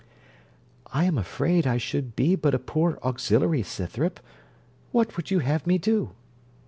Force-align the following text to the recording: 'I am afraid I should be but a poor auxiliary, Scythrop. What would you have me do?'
'I 0.91 1.03
am 1.03 1.17
afraid 1.19 1.67
I 1.67 1.77
should 1.77 2.15
be 2.15 2.33
but 2.35 2.55
a 2.55 2.57
poor 2.57 2.97
auxiliary, 3.03 3.61
Scythrop. 3.61 4.19
What 4.91 5.15
would 5.15 5.29
you 5.29 5.37
have 5.45 5.67
me 5.67 5.77
do?' 5.77 6.09